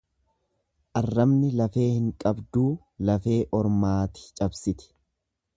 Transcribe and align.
Arrabni 1.01 1.51
lafee 1.59 1.85
hin 1.99 2.09
qabduu 2.25 2.65
lafee 3.11 3.39
ormaati 3.61 4.29
cabsiti. 4.41 4.93